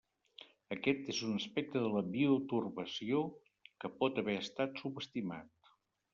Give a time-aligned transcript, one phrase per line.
[0.75, 3.21] Aquest és un aspecte de la bioturbació
[3.85, 5.55] que pot haver estat subestimat.